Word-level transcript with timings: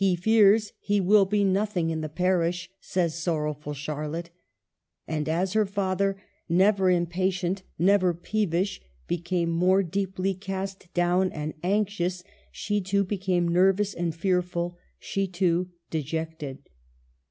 "He 0.01 0.15
fears 0.15 0.73
he 0.79 0.99
will 0.99 1.25
be 1.25 1.43
nothing 1.43 1.91
in 1.91 2.01
the 2.01 2.09
parish," 2.09 2.71
says 2.79 3.13
sorrowful 3.21 3.75
Charlotte. 3.75 4.31
And 5.07 5.29
as 5.29 5.53
her 5.53 5.67
father, 5.67 6.17
never 6.49 6.89
impatient, 6.89 7.61
never 7.77 8.11
peevish, 8.15 8.81
became 9.05 9.49
more 9.51 9.83
deeply 9.83 10.33
cast 10.33 10.91
down 10.95 11.31
and 11.31 11.53
anxious, 11.61 12.23
she, 12.51 12.81
too, 12.81 13.03
became 13.03 13.47
nervous 13.47 13.93
and 13.93 14.15
fearful; 14.15 14.75
she, 14.99 15.27
too, 15.27 15.69
dejected. 15.91 16.67